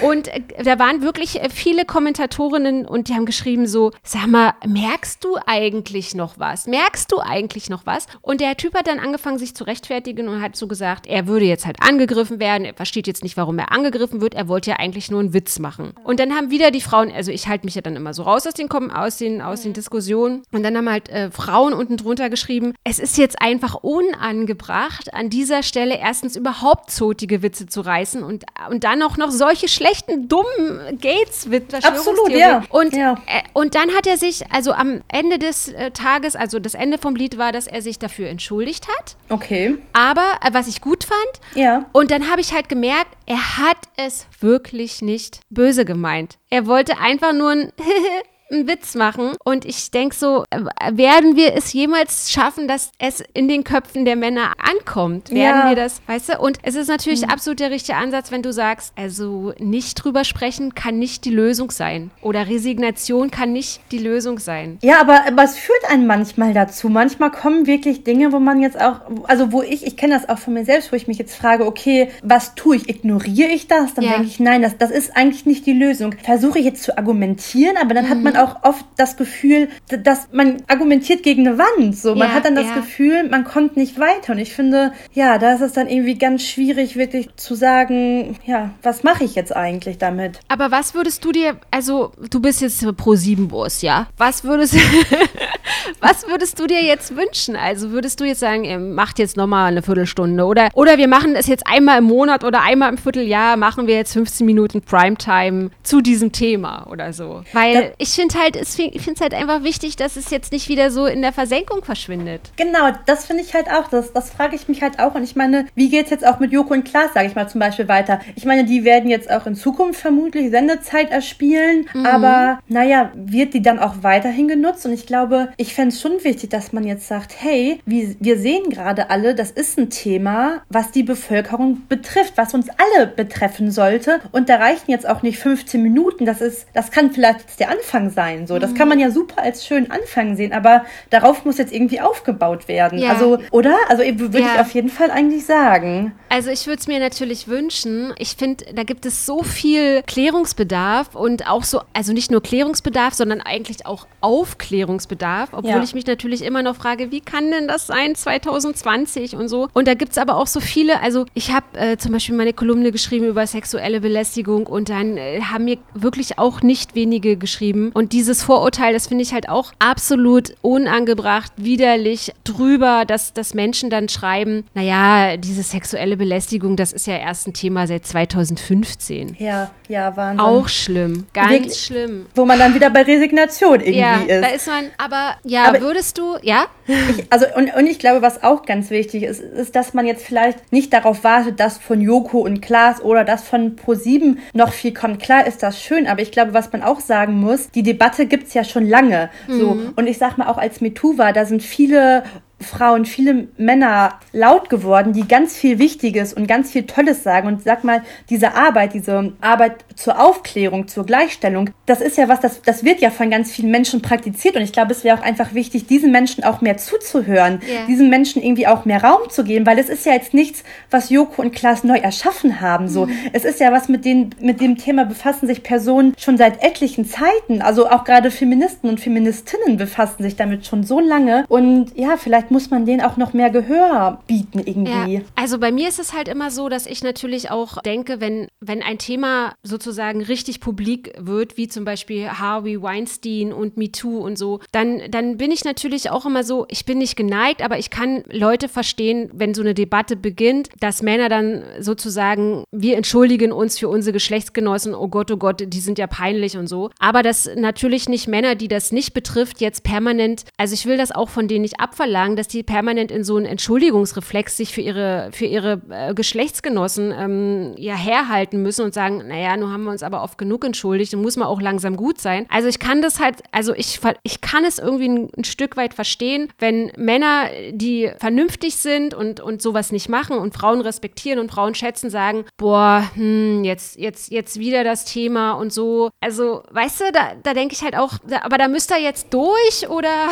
[0.01, 4.53] Und äh, da waren wirklich äh, viele Kommentatorinnen und die haben geschrieben so, sag mal,
[4.65, 6.67] merkst du eigentlich noch was?
[6.67, 8.07] Merkst du eigentlich noch was?
[8.21, 11.45] Und der Typ hat dann angefangen, sich zu rechtfertigen und hat so gesagt, er würde
[11.45, 14.77] jetzt halt angegriffen werden, er versteht jetzt nicht, warum er angegriffen wird, er wollte ja
[14.77, 15.93] eigentlich nur einen Witz machen.
[16.03, 18.45] Und dann haben wieder die Frauen, also ich halte mich ja dann immer so raus
[18.47, 22.29] aus den, aus den, aus den Diskussionen und dann haben halt äh, Frauen unten drunter
[22.29, 28.23] geschrieben, es ist jetzt einfach unangebracht, an dieser Stelle erstens überhaupt zotige Witze zu reißen
[28.23, 31.77] und, und dann auch noch solche schlechten, dummen Gates-Witze.
[31.83, 32.63] Absolut, ja.
[32.69, 33.13] Und, ja.
[33.25, 36.97] Äh, und dann hat er sich, also am Ende des äh, Tages, also das Ende
[36.97, 39.15] vom Lied war, dass er sich dafür entschuldigt hat.
[39.29, 39.77] Okay.
[39.93, 41.85] Aber, äh, was ich gut fand, ja.
[41.93, 46.37] und dann habe ich halt gemerkt, er hat es wirklich nicht böse gemeint.
[46.49, 47.71] Er wollte einfach nur ein
[48.51, 49.33] einen Witz machen.
[49.43, 50.59] Und ich denke so, äh,
[50.91, 55.31] werden wir es jemals schaffen, dass es in den Köpfen der Männer ankommt?
[55.31, 55.69] Werden ja.
[55.69, 56.39] wir das, weißt du?
[56.39, 57.29] Und es ist natürlich mhm.
[57.29, 61.71] absolut der richtige Ansatz, wenn du sagst, also nicht drüber sprechen kann nicht die Lösung
[61.71, 62.11] sein.
[62.21, 64.77] Oder Resignation kann nicht die Lösung sein.
[64.81, 66.89] Ja, aber, es führt einen manchmal dazu.
[66.89, 70.39] Manchmal kommen wirklich Dinge, wo man jetzt auch, also wo ich, ich kenne das auch
[70.39, 72.89] von mir selbst, wo ich mich jetzt frage, okay, was tue ich?
[72.89, 73.93] Ignoriere ich das?
[73.93, 74.11] Dann ja.
[74.13, 76.15] denke ich, nein, das, das ist eigentlich nicht die Lösung.
[76.23, 78.09] Versuche ich jetzt zu argumentieren, aber dann mhm.
[78.09, 81.97] hat man auch oft das Gefühl, dass man argumentiert gegen eine Wand.
[81.97, 82.75] So, man ja, hat dann das ja.
[82.75, 84.33] Gefühl, man kommt nicht weiter.
[84.33, 88.71] Und ich finde, ja, da ist es dann irgendwie ganz schwierig, wirklich zu sagen, ja,
[88.83, 90.39] was mache ich jetzt eigentlich damit?
[90.47, 94.07] Aber was würdest du dir, also du bist jetzt pro 7 Bus, ja?
[94.17, 94.75] Was würdest,
[95.99, 97.55] was würdest du dir jetzt wünschen?
[97.55, 101.47] Also würdest du jetzt sagen, macht jetzt nochmal eine Viertelstunde oder, oder wir machen es
[101.47, 106.01] jetzt einmal im Monat oder einmal im Vierteljahr, machen wir jetzt 15 Minuten Primetime zu
[106.01, 107.43] diesem Thema oder so.
[107.53, 108.67] Weil da, ich finde halt, ich
[109.01, 112.41] finde es halt einfach wichtig, dass es jetzt nicht wieder so in der Versenkung verschwindet.
[112.55, 113.87] Genau, das finde ich halt auch.
[113.89, 115.15] Das, das frage ich mich halt auch.
[115.15, 117.47] Und ich meine, wie geht es jetzt auch mit Joko und Klaas, sage ich mal
[117.47, 118.19] zum Beispiel, weiter?
[118.35, 121.87] Ich meine, die werden jetzt auch in Zukunft vermutlich Sendezeit erspielen.
[121.93, 122.05] Mhm.
[122.05, 124.85] Aber naja, wird die dann auch weiterhin genutzt?
[124.85, 128.39] Und ich glaube, ich fände es schon wichtig, dass man jetzt sagt, hey, wir, wir
[128.39, 133.71] sehen gerade alle, das ist ein Thema, was die Bevölkerung betrifft, was uns alle betreffen
[133.71, 134.19] sollte.
[134.31, 136.25] Und da reichen jetzt auch nicht 15 Minuten.
[136.25, 138.14] Das ist, das kann vielleicht jetzt der Anfang sein.
[138.47, 142.01] So, das kann man ja super als schönen Anfang sehen, aber darauf muss jetzt irgendwie
[142.01, 142.99] aufgebaut werden.
[142.99, 143.11] Ja.
[143.11, 143.75] Also, oder?
[143.89, 144.55] Also würde ja.
[144.55, 146.13] ich auf jeden Fall eigentlich sagen.
[146.29, 148.13] Also ich würde es mir natürlich wünschen.
[148.17, 153.13] Ich finde, da gibt es so viel Klärungsbedarf und auch so, also nicht nur Klärungsbedarf,
[153.13, 155.83] sondern eigentlich auch Aufklärungsbedarf, obwohl ja.
[155.83, 159.69] ich mich natürlich immer noch frage, wie kann denn das sein 2020 und so.
[159.73, 162.53] Und da gibt es aber auch so viele, also ich habe äh, zum Beispiel meine
[162.53, 167.91] Kolumne geschrieben über sexuelle Belästigung und dann äh, haben mir wirklich auch nicht wenige geschrieben
[167.93, 173.55] und und dieses Vorurteil, das finde ich halt auch absolut unangebracht, widerlich, drüber, dass, dass
[173.55, 179.37] Menschen dann schreiben, naja, diese sexuelle Belästigung, das ist ja erst ein Thema seit 2015.
[179.39, 180.39] Ja, ja, Wahnsinn.
[180.39, 182.27] Auch schlimm, ganz Wirklich, schlimm.
[182.35, 184.43] Wo man dann wieder bei Resignation irgendwie ja, ist.
[184.43, 186.67] da ist man, aber ja, aber würdest du, ja?
[186.85, 190.23] Ich, also, und, und ich glaube, was auch ganz wichtig ist, ist, dass man jetzt
[190.23, 194.93] vielleicht nicht darauf wartet, dass von Joko und Klaas oder das von Pro7 noch viel
[194.93, 195.19] kommt.
[195.19, 197.94] Klar ist das schön, aber ich glaube, was man auch sagen muss, die Debatte
[198.25, 199.29] gibt es ja schon lange.
[199.47, 199.59] Mhm.
[199.59, 199.77] So.
[199.95, 202.23] Und ich sag mal, auch als MeToo war, da sind viele
[202.65, 207.47] Frauen, viele Männer laut geworden, die ganz viel Wichtiges und ganz viel Tolles sagen.
[207.47, 212.39] Und sag mal, diese Arbeit, diese Arbeit zur Aufklärung, zur Gleichstellung, das ist ja was,
[212.39, 214.55] das, das wird ja von ganz vielen Menschen praktiziert.
[214.55, 217.85] Und ich glaube, es wäre auch einfach wichtig, diesen Menschen auch mehr zuzuhören, yeah.
[217.87, 221.09] diesen Menschen irgendwie auch mehr Raum zu geben, weil es ist ja jetzt nichts, was
[221.09, 222.87] Joko und Klaas neu erschaffen haben.
[222.87, 223.13] So, mhm.
[223.33, 227.05] es ist ja was, mit, den, mit dem Thema befassen sich Personen schon seit etlichen
[227.05, 227.61] Zeiten.
[227.61, 231.45] Also auch gerade Feministen und Feministinnen befassen sich damit schon so lange.
[231.47, 235.15] Und ja, vielleicht vielleicht muss man denen auch noch mehr Gehör bieten irgendwie.
[235.15, 235.21] Ja.
[235.35, 238.81] Also bei mir ist es halt immer so, dass ich natürlich auch denke, wenn, wenn
[238.81, 244.61] ein Thema sozusagen richtig publik wird, wie zum Beispiel Harvey Weinstein und MeToo und so,
[244.71, 248.23] dann, dann bin ich natürlich auch immer so, ich bin nicht geneigt, aber ich kann
[248.31, 253.89] Leute verstehen, wenn so eine Debatte beginnt, dass Männer dann sozusagen, wir entschuldigen uns für
[253.89, 256.89] unsere Geschlechtsgenossen, oh Gott, oh Gott, die sind ja peinlich und so.
[256.99, 261.11] Aber dass natürlich nicht Männer, die das nicht betrifft, jetzt permanent, also ich will das
[261.11, 264.81] auch von denen nicht abverlangen, sagen, dass die permanent in so einen Entschuldigungsreflex sich für
[264.81, 269.91] ihre, für ihre äh, Geschlechtsgenossen ähm, ja herhalten müssen und sagen, naja, nun haben wir
[269.91, 272.45] uns aber oft genug entschuldigt, dann muss man auch langsam gut sein.
[272.49, 275.93] Also ich kann das halt, also ich, ich kann es irgendwie ein, ein Stück weit
[275.93, 281.51] verstehen, wenn Männer, die vernünftig sind und, und sowas nicht machen und Frauen respektieren und
[281.51, 286.09] Frauen schätzen, sagen, boah, hm, jetzt, jetzt, jetzt wieder das Thema und so.
[286.21, 289.33] Also, weißt du, da, da denke ich halt auch, da, aber da müsst ihr jetzt
[289.33, 290.29] durch oder?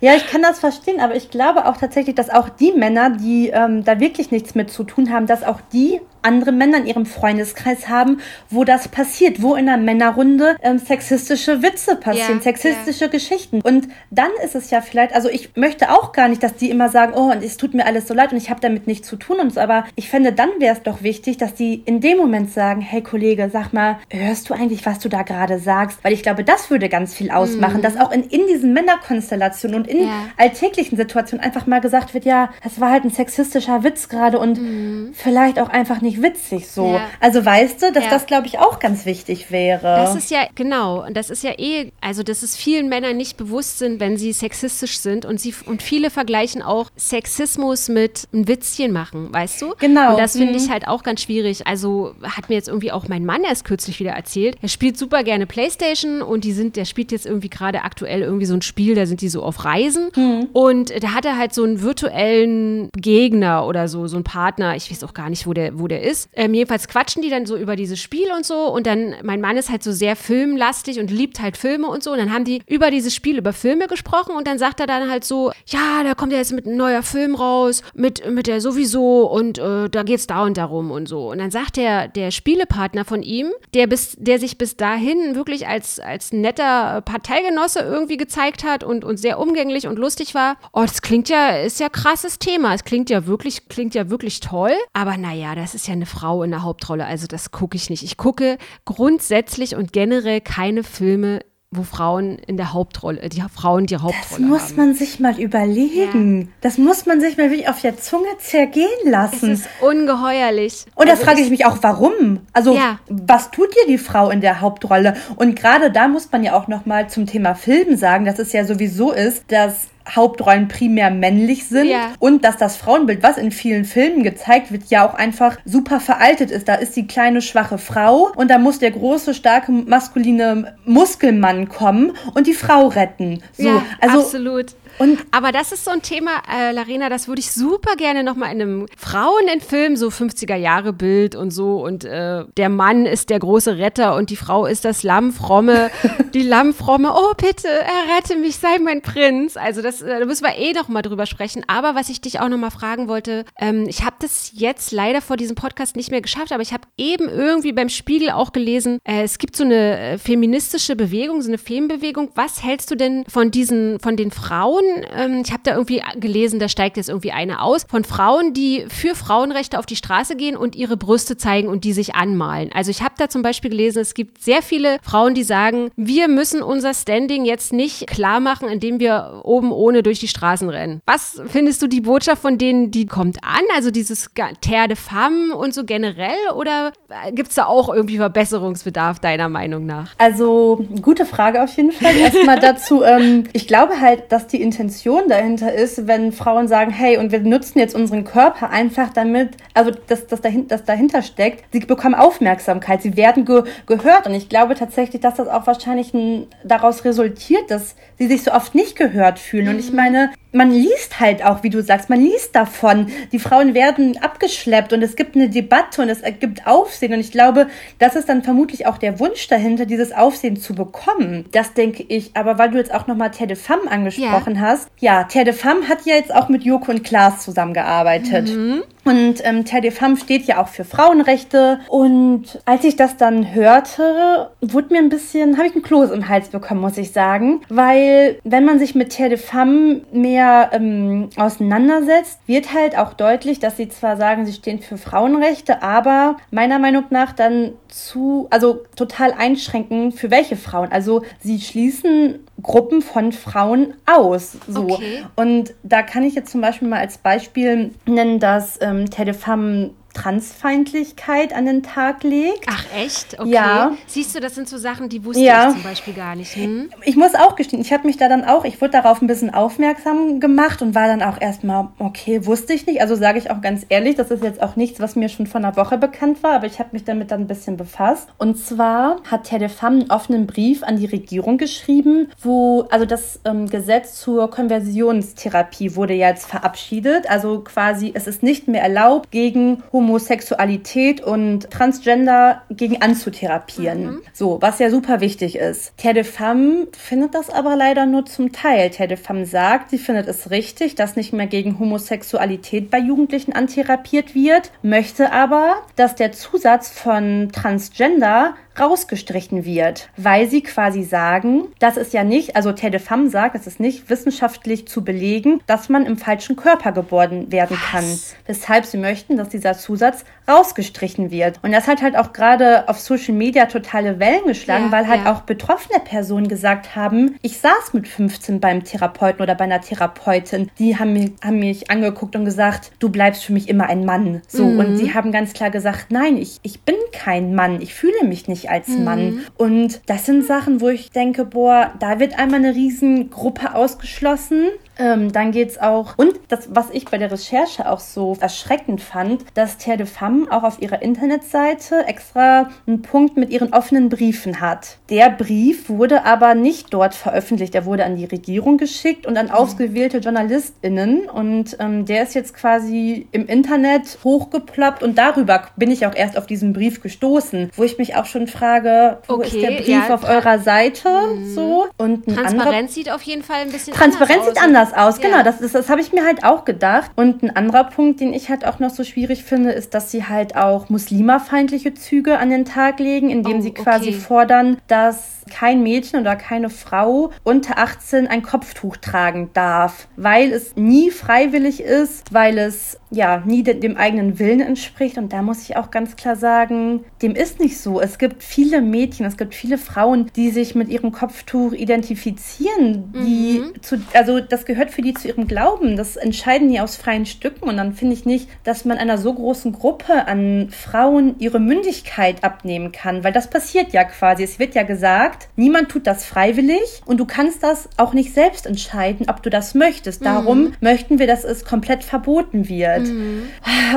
[0.00, 3.10] Ja, ich kann das verstehen, aber ich glaube, glaube auch tatsächlich, dass auch die Männer,
[3.10, 6.86] die ähm, da wirklich nichts mit zu tun haben, dass auch die andere Männer in
[6.86, 8.18] ihrem Freundeskreis haben,
[8.50, 13.10] wo das passiert, wo in einer Männerrunde ähm, sexistische Witze passieren, ja, sexistische ja.
[13.10, 13.60] Geschichten.
[13.60, 16.88] Und dann ist es ja vielleicht, also ich möchte auch gar nicht, dass die immer
[16.88, 19.16] sagen, oh, und es tut mir alles so leid und ich habe damit nichts zu
[19.16, 22.18] tun und so, aber ich fände, dann wäre es doch wichtig, dass die in dem
[22.18, 25.98] Moment sagen, hey Kollege, sag mal, hörst du eigentlich, was du da gerade sagst?
[26.02, 27.82] Weil ich glaube, das würde ganz viel ausmachen, mhm.
[27.82, 30.26] dass auch in, in diesen Männerkonstellationen und in ja.
[30.36, 34.60] alltäglichen Situationen einfach mal gesagt wird, ja, das war halt ein sexistischer Witz gerade und
[34.60, 35.10] mhm.
[35.14, 36.94] vielleicht auch einfach nicht nicht witzig so.
[36.94, 37.08] Ja.
[37.20, 38.10] Also weißt du, dass ja.
[38.10, 39.82] das, glaube ich, auch ganz wichtig wäre.
[39.82, 43.36] Das ist ja, genau, und das ist ja eh, also dass es vielen Männern nicht
[43.36, 48.48] bewusst sind, wenn sie sexistisch sind und sie und viele vergleichen auch Sexismus mit ein
[48.48, 49.74] Witzchen machen, weißt du?
[49.78, 50.12] Genau.
[50.12, 50.72] Und das finde ich mhm.
[50.72, 51.66] halt auch ganz schwierig.
[51.66, 54.56] Also hat mir jetzt irgendwie auch mein Mann erst kürzlich wieder erzählt.
[54.62, 58.46] Er spielt super gerne Playstation und die sind, der spielt jetzt irgendwie gerade aktuell irgendwie
[58.46, 60.48] so ein Spiel, da sind die so auf Reisen mhm.
[60.52, 64.76] und da hat er halt so einen virtuellen Gegner oder so, so einen Partner.
[64.76, 66.28] Ich weiß auch gar nicht, wo der, wo der ist.
[66.34, 68.66] Ähm, jedenfalls quatschen die dann so über dieses Spiel und so.
[68.68, 72.12] Und dann, mein Mann ist halt so sehr filmlastig und liebt halt Filme und so.
[72.12, 74.34] Und dann haben die über dieses Spiel, über Filme gesprochen.
[74.36, 77.02] Und dann sagt er dann halt so, ja, da kommt ja jetzt mit ein neuer
[77.02, 79.30] Film raus, mit, mit der sowieso.
[79.30, 81.30] Und äh, da geht's da und darum und so.
[81.30, 85.66] Und dann sagt der, der Spielepartner von ihm, der, bis, der sich bis dahin wirklich
[85.66, 90.82] als, als netter Parteigenosse irgendwie gezeigt hat und, und sehr umgänglich und lustig war, oh,
[90.82, 92.74] das klingt ja, ist ja krasses Thema.
[92.74, 94.72] Es klingt ja wirklich, klingt ja wirklich toll.
[94.92, 97.90] Aber naja, das ist ja ja eine Frau in der Hauptrolle, also das gucke ich
[97.90, 98.02] nicht.
[98.02, 101.40] Ich gucke grundsätzlich und generell keine Filme
[101.74, 104.50] wo Frauen in der Hauptrolle, die Frauen die Hauptrolle haben.
[104.52, 104.76] Das muss haben.
[104.76, 106.42] man sich mal überlegen.
[106.42, 106.46] Ja.
[106.60, 109.52] Das muss man sich mal wirklich auf der Zunge zergehen lassen.
[109.52, 110.84] Es ist ungeheuerlich.
[110.94, 112.40] Und da also frage ich mich auch, warum?
[112.52, 112.98] Also, ja.
[113.08, 115.16] was tut dir die Frau in der Hauptrolle?
[115.36, 118.52] Und gerade da muss man ja auch noch mal zum Thema Film sagen, dass es
[118.52, 122.12] ja sowieso ist, dass Hauptrollen primär männlich sind ja.
[122.18, 126.50] und dass das Frauenbild, was in vielen Filmen gezeigt wird, ja auch einfach super veraltet
[126.50, 126.68] ist.
[126.68, 132.12] Da ist die kleine schwache Frau und da muss der große starke maskuline Muskelmann kommen
[132.34, 133.42] und die Frau retten.
[133.52, 134.74] So, ja, also absolut.
[135.02, 138.52] Und Aber das ist so ein Thema, äh, Larena, das würde ich super gerne nochmal
[138.52, 141.84] in einem Frauen in Film, so 50er-Jahre-Bild und so.
[141.84, 145.90] Und äh, der Mann ist der große Retter und die Frau ist das Lammfromme.
[146.34, 149.56] die Lammfromme, oh bitte, errette mich, sei mein Prinz.
[149.56, 151.64] Also das, äh, da müssen wir eh nochmal drüber sprechen.
[151.66, 155.36] Aber was ich dich auch nochmal fragen wollte, ähm, ich habe das jetzt leider vor
[155.36, 159.22] diesem Podcast nicht mehr geschafft, aber ich habe eben irgendwie beim Spiegel auch gelesen, äh,
[159.24, 162.30] es gibt so eine äh, feministische Bewegung, so eine Femenbewegung.
[162.36, 166.58] Was hältst du denn von diesen, von den Frauen, ähm, ich habe da irgendwie gelesen,
[166.58, 170.56] da steigt jetzt irgendwie eine aus, von Frauen, die für Frauenrechte auf die Straße gehen
[170.56, 172.70] und ihre Brüste zeigen und die sich anmalen.
[172.72, 176.28] Also ich habe da zum Beispiel gelesen, es gibt sehr viele Frauen, die sagen, wir
[176.28, 181.00] müssen unser Standing jetzt nicht klar machen, indem wir oben ohne durch die Straßen rennen.
[181.06, 183.62] Was findest du die Botschaft von denen, die kommt an?
[183.74, 186.92] Also dieses Terre de Femme und so generell oder
[187.32, 190.14] gibt es da auch irgendwie Verbesserungsbedarf deiner Meinung nach?
[190.18, 192.16] Also gute Frage auf jeden Fall.
[192.16, 197.18] Erstmal dazu, ähm, ich glaube halt, dass die Intention dahinter ist, wenn Frauen sagen, hey,
[197.18, 201.64] und wir nutzen jetzt unseren Körper einfach damit, also dass das dahinter, das dahinter steckt,
[201.72, 206.14] sie bekommen Aufmerksamkeit, sie werden ge gehört und ich glaube tatsächlich, dass das auch wahrscheinlich
[206.14, 209.68] ein, daraus resultiert, dass sie sich so oft nicht gehört fühlen.
[209.68, 209.96] Und ich mhm.
[209.96, 213.06] meine, man liest halt auch, wie du sagst, man liest davon.
[213.32, 217.14] Die Frauen werden abgeschleppt und es gibt eine Debatte und es ergibt Aufsehen.
[217.14, 221.46] Und ich glaube, das ist dann vermutlich auch der Wunsch dahinter, dieses Aufsehen zu bekommen.
[221.52, 222.36] Das denke ich.
[222.36, 224.60] Aber weil du jetzt auch nochmal Terre de Femme angesprochen ja.
[224.60, 224.88] hast.
[225.00, 228.54] Ja, Terre de Femme hat ja jetzt auch mit Joko und Klaas zusammengearbeitet.
[228.54, 228.82] Mhm.
[229.04, 231.80] Und ähm, Terre de Femme steht ja auch für Frauenrechte.
[231.88, 236.28] Und als ich das dann hörte, wurde mir ein bisschen, habe ich einen Kloß im
[236.28, 237.62] Hals bekommen, muss ich sagen.
[237.68, 243.58] Weil wenn man sich mit Terre de Femme mehr ähm, auseinandersetzt, wird halt auch deutlich,
[243.58, 248.82] dass sie zwar sagen, sie stehen für Frauenrechte, aber meiner Meinung nach dann zu, also
[248.96, 250.92] total einschränken, für welche Frauen.
[250.92, 254.56] Also sie schließen Gruppen von Frauen aus.
[254.68, 254.84] So.
[254.84, 255.24] Okay.
[255.36, 259.96] Und da kann ich jetzt zum Beispiel mal als Beispiel nennen, dass ähm, um, telephone
[260.12, 262.66] Transfeindlichkeit an den Tag legt.
[262.68, 263.38] Ach echt?
[263.38, 263.50] Okay.
[263.50, 263.92] Ja.
[264.06, 265.68] Siehst du, das sind so Sachen, die wusste ja.
[265.68, 266.54] ich zum Beispiel gar nicht.
[266.54, 266.90] Hm?
[267.04, 269.52] Ich muss auch gestehen, ich habe mich da dann auch, ich wurde darauf ein bisschen
[269.52, 273.00] aufmerksam gemacht und war dann auch erstmal, okay, wusste ich nicht.
[273.00, 275.60] Also sage ich auch ganz ehrlich, das ist jetzt auch nichts, was mir schon vor
[275.60, 278.28] einer Woche bekannt war, aber ich habe mich damit dann ein bisschen befasst.
[278.38, 283.06] Und zwar hat Terre de Femme einen offenen Brief an die Regierung geschrieben, wo, also
[283.06, 287.30] das ähm, Gesetz zur Konversionstherapie wurde ja jetzt verabschiedet.
[287.30, 294.04] Also quasi, es ist nicht mehr erlaubt, gegen Homo Homosexualität und Transgender gegen anzutherapieren.
[294.04, 294.22] Mhm.
[294.32, 295.96] So, was ja super wichtig ist.
[295.96, 298.90] Terre de Femme findet das aber leider nur zum Teil.
[298.90, 303.52] Terre de Femme sagt, sie findet es richtig, dass nicht mehr gegen Homosexualität bei Jugendlichen
[303.52, 311.68] antherapiert wird, möchte aber, dass der Zusatz von Transgender rausgestrichen wird, weil sie quasi sagen,
[311.78, 315.60] das ist ja nicht, also Terre de Femme sagt, es ist nicht wissenschaftlich zu belegen,
[315.66, 317.90] dass man im falschen Körper geboren werden Was?
[317.90, 318.04] kann.
[318.46, 321.60] Weshalb sie möchten, dass dieser Zusatz rausgestrichen wird.
[321.62, 325.24] Und das hat halt auch gerade auf Social Media totale Wellen geschlagen, ja, weil halt
[325.24, 325.32] ja.
[325.32, 330.70] auch betroffene Personen gesagt haben, ich saß mit 15 beim Therapeuten oder bei einer Therapeutin,
[330.78, 334.42] die haben mich, haben mich angeguckt und gesagt, du bleibst für mich immer ein Mann.
[334.48, 334.78] So, mhm.
[334.78, 338.48] und sie haben ganz klar gesagt, nein, ich, ich bin kein Mann, ich fühle mich
[338.48, 339.04] nicht als mhm.
[339.04, 339.40] Mann.
[339.56, 344.68] Und das sind Sachen, wo ich denke, boah, da wird einmal eine Riesengruppe ausgeschlossen.
[344.98, 349.44] Ähm, dann es auch, und das, was ich bei der Recherche auch so erschreckend fand,
[349.54, 354.60] dass Terre de Femme auch auf ihrer Internetseite extra einen Punkt mit ihren offenen Briefen
[354.60, 354.98] hat.
[355.08, 359.46] Der Brief wurde aber nicht dort veröffentlicht, er wurde an die Regierung geschickt und an
[359.46, 359.52] mhm.
[359.52, 366.06] ausgewählte JournalistInnen und ähm, der ist jetzt quasi im Internet hochgeploppt und darüber bin ich
[366.06, 369.62] auch erst auf diesen Brief gestoßen, wo ich mich auch schon frage, wo okay, ist
[369.62, 371.54] der Brief ja, auf eurer Seite mhm.
[371.54, 371.86] so?
[371.96, 375.22] Und Transparenz sieht auf jeden Fall ein bisschen Transparenz anders sieht anders anders aus.
[375.22, 375.30] Ja.
[375.30, 377.10] Genau, das, das, das habe ich mir halt auch gedacht.
[377.16, 380.24] Und ein anderer Punkt, den ich halt auch noch so schwierig finde, ist, dass sie
[380.24, 384.18] halt auch muslimerfeindliche Züge an den Tag legen, indem oh, sie quasi okay.
[384.18, 390.76] fordern, dass kein Mädchen oder keine Frau unter 18 ein Kopftuch tragen darf, weil es
[390.76, 395.18] nie freiwillig ist, weil es ja nie de dem eigenen Willen entspricht.
[395.18, 398.00] Und da muss ich auch ganz klar sagen, dem ist nicht so.
[398.00, 403.60] Es gibt viele Mädchen, es gibt viele Frauen, die sich mit ihrem Kopftuch identifizieren, die
[403.60, 403.82] mhm.
[403.82, 405.96] zu, also das gehört für die zu ihrem Glauben.
[405.96, 407.68] Das entscheiden die aus freien Stücken.
[407.68, 412.42] Und dann finde ich nicht, dass man einer so großen Gruppe an Frauen ihre Mündigkeit
[412.42, 414.42] abnehmen kann, weil das passiert ja quasi.
[414.42, 418.66] Es wird ja gesagt, niemand tut das freiwillig und du kannst das auch nicht selbst
[418.66, 420.24] entscheiden, ob du das möchtest.
[420.24, 420.74] Darum mhm.
[420.80, 423.01] möchten wir, dass es komplett verboten wird.
[423.08, 423.48] Mhm.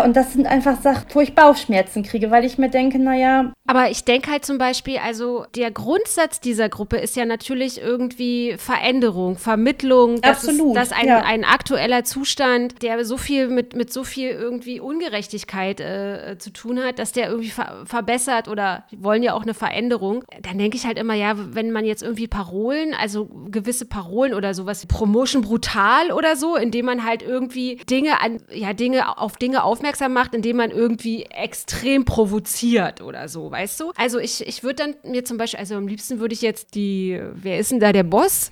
[0.04, 3.54] Und das sind einfach Sachen, wo ich Bauchschmerzen kriege, weil ich mir denke, naja.
[3.68, 8.56] Aber ich denke halt zum Beispiel, also der Grundsatz dieser Gruppe ist ja natürlich irgendwie
[8.58, 10.22] Veränderung, Vermittlung.
[10.24, 10.76] Absolut Absolut.
[10.76, 11.22] dass ein, ja.
[11.22, 16.80] ein aktueller Zustand, der so viel mit, mit so viel irgendwie Ungerechtigkeit äh, zu tun
[16.80, 20.86] hat, dass der irgendwie ver verbessert oder wollen ja auch eine Veränderung, dann denke ich
[20.86, 26.12] halt immer, ja, wenn man jetzt irgendwie Parolen, also gewisse Parolen oder sowas, Promotion brutal
[26.12, 30.34] oder so, indem man halt irgendwie Dinge an, ja, Dinge Dinge auf Dinge aufmerksam macht,
[30.34, 33.92] indem man irgendwie extrem provoziert oder so, weißt du?
[33.98, 37.20] Also ich, ich würde dann mir zum Beispiel, also am liebsten würde ich jetzt die,
[37.34, 38.52] wer ist denn da der Boss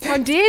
[0.00, 0.40] von denen?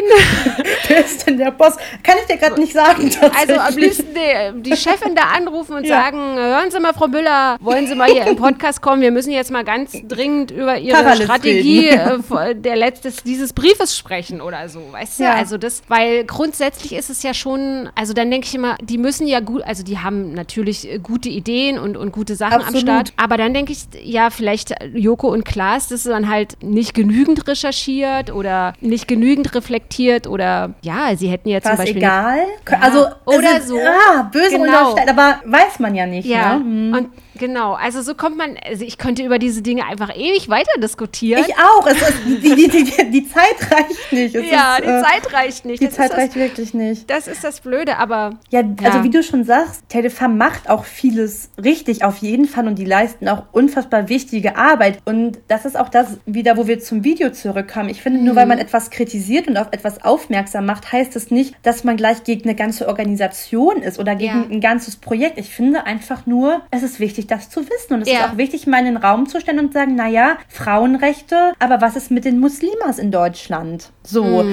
[0.87, 1.75] wer ist denn der Boss?
[2.03, 3.11] Kann ich dir gerade nicht sagen.
[3.37, 6.01] Also am liebsten die, die, Chefin da anrufen und ja.
[6.01, 9.01] sagen, hören Sie mal, Frau Müller, wollen Sie mal hier im Podcast kommen?
[9.01, 13.97] Wir müssen jetzt mal ganz dringend über Ihre Paralyz Strategie äh, der letztes dieses Briefes
[13.97, 15.23] sprechen oder so, weißt du?
[15.23, 15.33] Ja.
[15.33, 19.26] Also das, weil grundsätzlich ist es ja schon, also dann denke ich immer, die müssen
[19.27, 22.75] ja gut, also die haben natürlich äh, gute Ideen und, und gute Sachen Absolut.
[22.75, 23.13] am Start.
[23.17, 27.47] Aber dann denke ich, ja, vielleicht Joko und Klaas, das ist dann halt nicht genügend
[27.47, 31.97] recherchiert oder nicht genügend reflektiert oder ja, sie hätten ja zum Was Beispiel.
[31.97, 32.39] egal?
[32.69, 33.77] Ja, also oder so.
[33.77, 34.95] Ah, böse genau.
[35.07, 36.27] aber weiß man ja nicht.
[36.27, 36.57] Ja.
[36.57, 36.63] Ne?
[36.63, 36.93] Hm.
[36.93, 40.71] Und Genau, also so kommt man, also ich könnte über diese Dinge einfach ewig weiter
[40.81, 41.43] diskutieren.
[41.47, 44.35] Ich auch, es ist, die, die, die, die Zeit reicht nicht.
[44.35, 45.81] Es ja, ist, die äh, Zeit reicht nicht.
[45.81, 47.09] Die das Zeit reicht das, wirklich nicht.
[47.09, 48.31] Das ist das Blöde, aber.
[48.49, 49.03] Ja, also ja.
[49.03, 53.27] wie du schon sagst, Telefarm macht auch vieles richtig, auf jeden Fall, und die leisten
[53.27, 54.99] auch unfassbar wichtige Arbeit.
[55.05, 57.89] Und das ist auch das wieder, wo wir zum Video zurückkommen.
[57.89, 58.37] Ich finde, nur mhm.
[58.37, 62.23] weil man etwas kritisiert und auf etwas aufmerksam macht, heißt es nicht, dass man gleich
[62.23, 64.47] gegen eine ganze Organisation ist oder gegen ja.
[64.49, 65.37] ein ganzes Projekt.
[65.37, 67.93] Ich finde einfach nur, es ist wichtig, wichtig, das zu wissen.
[67.93, 68.19] Und es ja.
[68.19, 71.95] ist auch wichtig, mal in den Raum zu stellen und sagen, naja, Frauenrechte, aber was
[71.95, 73.91] ist mit den Muslimas in Deutschland?
[74.03, 74.43] So.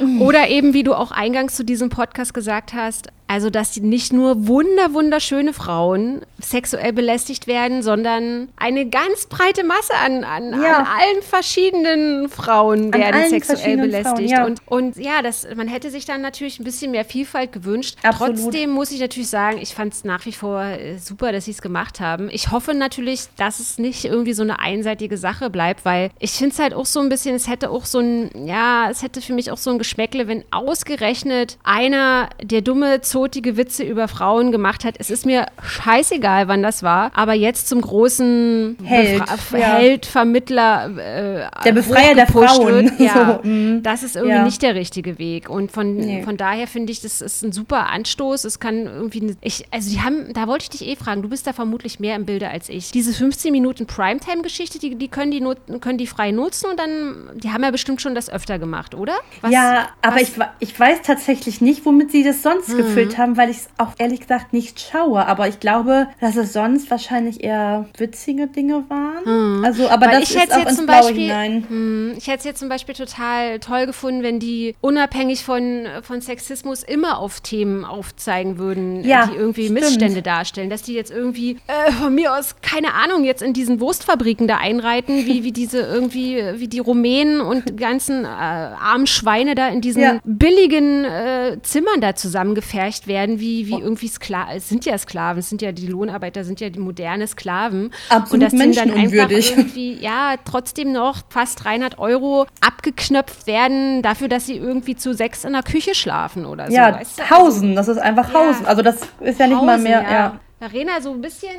[0.00, 0.22] Mhm.
[0.22, 4.46] Oder eben, wie du auch eingangs zu diesem Podcast gesagt hast, also, dass nicht nur
[4.46, 10.78] wunder, wunderschöne Frauen sexuell belästigt werden, sondern eine ganz breite Masse an, an, ja.
[10.78, 14.06] an allen verschiedenen Frauen an werden sexuell belästigt.
[14.06, 14.44] Frauen, ja.
[14.44, 17.96] Und, und ja, das, man hätte sich dann natürlich ein bisschen mehr Vielfalt gewünscht.
[18.02, 18.36] Absolut.
[18.36, 21.50] Trotzdem muss ich natürlich sagen, ich fand es nach wie vor äh, super, dass sie
[21.50, 22.28] es gemacht haben.
[22.30, 26.52] Ich hoffe natürlich, dass es nicht irgendwie so eine einseitige Sache bleibt, weil ich finde
[26.52, 29.32] es halt auch so ein bisschen, es hätte auch so ein, ja, es hätte für
[29.32, 34.84] mich auch so ein Geschmäckle, wenn ausgerechnet einer der dumme zotige Witze über Frauen gemacht
[34.84, 34.96] hat.
[34.98, 39.76] Es ist mir scheißegal, wann das war, aber jetzt zum großen Held, Befra ja.
[39.76, 42.66] Held Vermittler, äh, der Befreier der Frauen.
[42.66, 43.82] Wird, ja, so, mm.
[43.82, 44.44] das ist irgendwie ja.
[44.44, 45.48] nicht der richtige Weg.
[45.48, 46.22] Und von, nee.
[46.24, 48.44] von daher finde ich, das ist ein super Anstoß.
[48.44, 51.46] Es kann irgendwie, ich, also die haben, da wollte ich dich eh fragen, du bist
[51.46, 52.90] da vermutlich mehr im Bilde als ich.
[52.90, 55.42] Diese 15 Minuten Primetime-Geschichte, die, die können die
[55.80, 59.14] können die frei nutzen und dann, die haben ja bestimmt schon das öfter gemacht, oder?
[59.40, 62.76] Was, ja, aber ich, ich weiß tatsächlich nicht, womit sie das sonst hm.
[62.76, 65.26] gefüllt haben, weil ich es auch ehrlich gesagt nicht schaue.
[65.26, 69.24] Aber ich glaube, dass es sonst wahrscheinlich eher witzige Dinge waren.
[69.24, 69.64] Hm.
[69.64, 71.64] Also, aber weil das ist auch ins Blaue Beispiel, hinein.
[71.68, 76.20] Hm, ich hätte es jetzt zum Beispiel total toll gefunden, wenn die unabhängig von, von
[76.20, 79.80] Sexismus immer auf Themen aufzeigen würden, ja, die irgendwie stimmt.
[79.80, 80.70] Missstände darstellen.
[80.70, 84.56] Dass die jetzt irgendwie äh, von mir aus, keine Ahnung, jetzt in diesen Wurstfabriken da
[84.56, 89.80] einreiten, wie, wie diese irgendwie, wie die Rumänen und ganzen äh, armen Schweine da in
[89.80, 90.20] diesen ja.
[90.24, 93.80] billigen äh, Zimmern da zusammengefercht werden, wie, wie oh.
[93.80, 94.56] irgendwie Sklaven.
[94.56, 97.92] Es sind ja Sklaven, es sind ja die Lohnarbeiter, sind ja die moderne Sklaven.
[98.08, 104.02] Absolut und das sind dann einfach irgendwie, ja, trotzdem noch fast 300 Euro abgeknöpft werden
[104.02, 106.72] dafür, dass sie irgendwie zu sechs in der Küche schlafen oder so.
[106.72, 107.30] Ja, weißt du?
[107.30, 108.62] Hausen, das ist einfach Hausen.
[108.62, 108.68] Ja.
[108.68, 110.10] Also das ist ja nicht Hausen, mal mehr, ja.
[110.10, 110.40] ja.
[110.60, 111.50] Arena so ein bisschen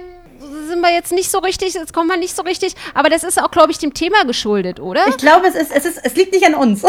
[0.67, 3.41] sind wir jetzt nicht so richtig, jetzt kommen wir nicht so richtig, aber das ist
[3.41, 5.07] auch, glaube ich, dem Thema geschuldet, oder?
[5.07, 6.83] Ich glaube, es, ist, es, ist, es liegt nicht an uns.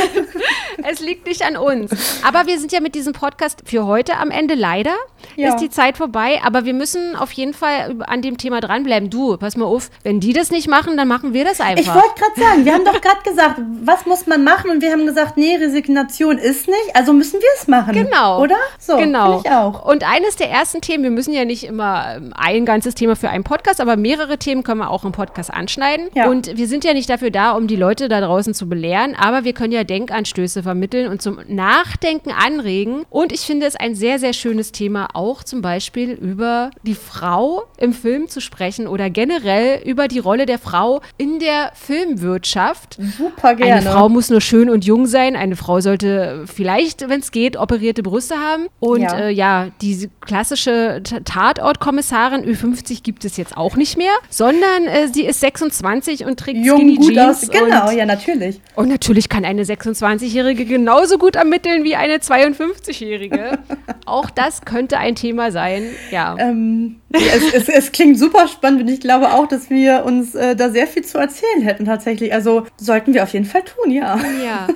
[0.90, 1.90] es liegt nicht an uns.
[2.26, 4.54] Aber wir sind ja mit diesem Podcast für heute am Ende.
[4.54, 4.94] Leider
[5.36, 5.48] ja.
[5.48, 9.10] ist die Zeit vorbei, aber wir müssen auf jeden Fall an dem Thema dranbleiben.
[9.10, 11.80] Du, pass mal auf, wenn die das nicht machen, dann machen wir das einfach.
[11.80, 14.70] Ich wollte gerade sagen, wir haben doch gerade gesagt, was muss man machen?
[14.70, 17.92] Und wir haben gesagt, nee, Resignation ist nicht, also müssen wir es machen.
[17.92, 18.40] Genau.
[18.42, 18.56] Oder?
[18.78, 19.40] So, genau.
[19.44, 19.84] ich auch.
[19.84, 22.32] Und eines der ersten Themen, wir müssen ja nicht immer ähm,
[22.64, 26.08] ein ganzes Thema für einen Podcast, aber mehrere Themen können wir auch im Podcast anschneiden.
[26.14, 26.28] Ja.
[26.28, 29.44] Und wir sind ja nicht dafür da, um die Leute da draußen zu belehren, aber
[29.44, 33.04] wir können ja Denkanstöße vermitteln und zum Nachdenken anregen.
[33.10, 37.64] Und ich finde es ein sehr, sehr schönes Thema, auch zum Beispiel über die Frau
[37.76, 42.98] im Film zu sprechen oder generell über die Rolle der Frau in der Filmwirtschaft.
[43.18, 43.74] Super gerne.
[43.74, 45.36] Eine Frau muss nur schön und jung sein.
[45.36, 48.68] Eine Frau sollte vielleicht, wenn es geht, operierte Brüste haben.
[48.80, 54.86] Und ja, äh, ja diese klassische Tatortkommissarin Ü50 gibt es jetzt auch nicht mehr, sondern
[54.86, 57.42] äh, sie ist 26 und trägt Jung, Skinny gut Jeans.
[57.42, 57.50] Aus.
[57.50, 58.60] Genau, ja, natürlich.
[58.74, 63.58] Und natürlich kann eine 26-Jährige genauso gut ermitteln wie eine 52-Jährige.
[64.06, 66.36] auch das könnte ein Thema sein, ja.
[66.38, 70.56] Ähm, es, es, es, klingt super spannend und ich glaube auch, dass wir uns äh,
[70.56, 72.32] da sehr viel zu erzählen hätten tatsächlich.
[72.32, 74.18] Also sollten wir auf jeden Fall tun, ja.
[74.44, 74.66] Ja.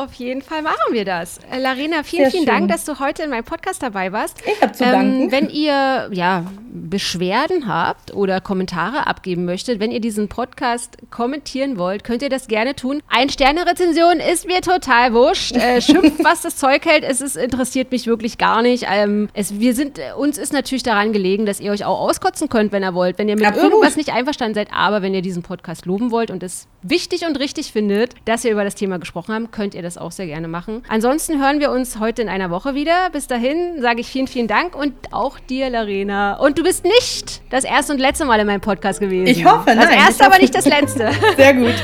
[0.00, 1.40] Auf jeden Fall machen wir das.
[1.52, 2.46] Äh, Larena, vielen, Sehr vielen schön.
[2.46, 4.38] Dank, dass du heute in meinem Podcast dabei warst.
[4.46, 5.30] Ich habe zu ähm, danken.
[5.30, 12.04] Wenn ihr ja, Beschwerden habt oder Kommentare abgeben möchtet, wenn ihr diesen Podcast kommentieren wollt,
[12.04, 13.02] könnt ihr das gerne tun.
[13.08, 15.56] Ein-Sterne-Rezension ist mir total wurscht.
[15.56, 17.04] Äh, schimpft, was das Zeug hält.
[17.04, 18.86] Es ist, interessiert mich wirklich gar nicht.
[18.90, 22.72] Ähm, es, wir sind, uns ist natürlich daran gelegen, dass ihr euch auch auskotzen könnt,
[22.72, 23.18] wenn ihr wollt.
[23.18, 23.72] Wenn ihr mit Absolut.
[23.72, 27.38] irgendwas nicht einverstanden seid, aber wenn ihr diesen Podcast loben wollt und es wichtig und
[27.38, 30.48] richtig findet, dass wir über das Thema gesprochen haben, könnt ihr das auch sehr gerne
[30.48, 30.82] machen.
[30.88, 33.10] Ansonsten hören wir uns heute in einer Woche wieder.
[33.10, 36.34] Bis dahin sage ich vielen, vielen Dank und auch dir, Larena.
[36.34, 39.26] Und du bist nicht das erste und letzte Mal in meinem Podcast gewesen.
[39.26, 39.78] Ich hoffe, nein.
[39.78, 41.10] Das erste, aber nicht das letzte.
[41.36, 41.74] Sehr gut.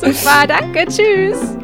[0.00, 1.56] Super, danke, tschüss.